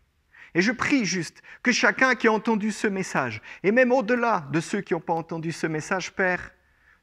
Et 0.55 0.61
je 0.61 0.73
prie 0.73 1.05
juste 1.05 1.43
que 1.63 1.73
chacun 1.73 2.15
qui 2.15 2.29
a 2.29 2.33
entendu 2.33 2.73
ce 2.73 2.87
message, 2.87 3.41
et 3.63 3.73
même 3.73 3.93
au-delà 3.93 4.49
de 4.53 4.61
ceux 4.61 4.81
qui 4.81 4.93
n'ont 4.93 5.01
pas 5.01 5.15
entendu 5.15 5.53
ce 5.53 5.67
message, 5.67 6.13
Père, 6.13 6.51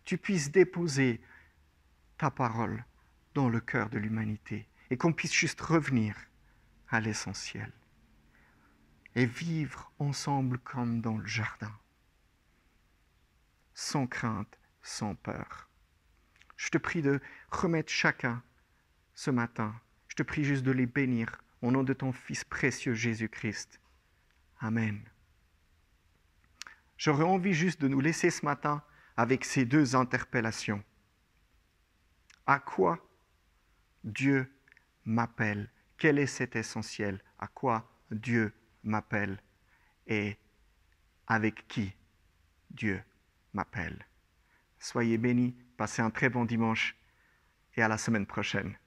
tu 0.04 0.18
puisses 0.18 0.52
déposer 0.52 1.22
ta 2.18 2.30
parole 2.30 2.84
dans 3.34 3.50
le 3.50 3.60
cœur 3.60 3.90
de 3.90 3.98
l'humanité 3.98 4.68
et 4.90 4.98
qu'on 4.98 5.14
puisse 5.14 5.34
juste 5.34 5.62
revenir 5.62 6.16
à 6.90 7.00
l'essentiel 7.00 7.72
et 9.16 9.26
vivre 9.26 9.92
ensemble 10.00 10.60
comme 10.60 11.02
dans 11.02 11.18
le 11.18 11.26
jardin, 11.26 11.74
sans 13.74 14.08
crainte, 14.08 14.58
sans 14.82 15.16
peur. 15.16 15.70
Je 16.58 16.70
te 16.70 16.78
prie 16.78 17.02
de 17.02 17.20
remettre 17.52 17.92
chacun 17.92 18.44
ce 19.16 19.32
matin, 19.32 19.74
je 20.08 20.16
te 20.16 20.24
prie 20.24 20.44
juste 20.44 20.64
de 20.64 20.72
les 20.72 20.86
bénir 20.86 21.42
au 21.62 21.72
nom 21.72 21.84
de 21.84 21.94
ton 21.94 22.12
Fils 22.12 22.44
précieux 22.44 22.94
Jésus-Christ. 22.94 23.80
Amen. 24.60 25.02
J'aurais 26.98 27.24
envie 27.24 27.54
juste 27.54 27.82
de 27.82 27.88
nous 27.88 28.02
laisser 28.02 28.30
ce 28.30 28.46
matin 28.46 28.84
avec 29.16 29.46
ces 29.46 29.66
deux 29.66 29.96
interpellations. 29.96 30.84
À 32.46 32.60
quoi 32.60 33.00
Dieu 34.04 34.52
m'appelle? 35.06 35.70
Quel 35.98 36.20
est 36.20 36.28
cet 36.28 36.56
essentiel? 36.56 37.22
À 37.38 37.48
quoi 37.48 37.90
Dieu 38.12 38.54
m'appelle 38.84 39.42
Et 40.08 40.38
avec 41.28 41.68
qui 41.68 41.94
Dieu 42.72 43.02
m'appelle 43.54 44.06
Soyez 44.80 45.18
bénis, 45.18 45.56
passez 45.78 46.02
un 46.02 46.10
très 46.10 46.30
bon 46.30 46.46
dimanche 46.46 46.96
et 47.76 47.82
à 47.82 47.88
la 47.88 47.98
semaine 47.98 48.26
prochaine. 48.26 48.78